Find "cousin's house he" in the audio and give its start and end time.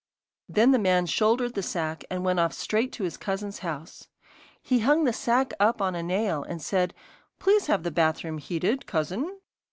3.17-4.79